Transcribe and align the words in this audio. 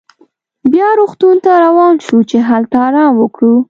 بیا 0.71 0.89
روغتون 0.99 1.35
ته 1.43 1.51
روان 1.65 1.93
شوو 2.05 2.27
چې 2.29 2.37
هلته 2.49 2.77
ارام 2.87 3.11
وکړو. 3.17 3.53